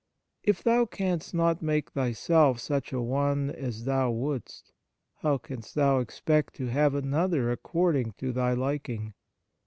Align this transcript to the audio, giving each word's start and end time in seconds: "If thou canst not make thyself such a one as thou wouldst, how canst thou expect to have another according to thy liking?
"If 0.51 0.63
thou 0.63 0.87
canst 0.87 1.31
not 1.31 1.61
make 1.61 1.91
thyself 1.91 2.59
such 2.59 2.91
a 2.91 2.99
one 2.99 3.51
as 3.51 3.85
thou 3.85 4.09
wouldst, 4.09 4.73
how 5.17 5.37
canst 5.37 5.75
thou 5.75 5.99
expect 5.99 6.55
to 6.55 6.65
have 6.71 6.95
another 6.95 7.51
according 7.51 8.13
to 8.13 8.31
thy 8.33 8.53
liking? 8.53 9.13